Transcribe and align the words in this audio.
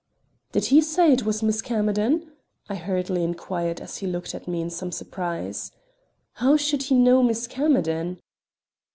"Did 0.51 0.65
he 0.73 0.81
say 0.81 1.13
it 1.13 1.27
was 1.27 1.43
Miss 1.43 1.61
Camerden?" 1.61 2.31
I 2.67 2.73
hurriedly 2.73 3.23
inquired 3.23 3.79
as 3.79 3.97
he 3.97 4.07
looked 4.07 4.33
at 4.33 4.47
me 4.47 4.59
in 4.59 4.71
some 4.71 4.91
surprise. 4.91 5.71
"How 6.33 6.57
should 6.57 6.81
he 6.81 6.95
know 6.95 7.21
Miss 7.21 7.45
Camerden?" 7.45 8.19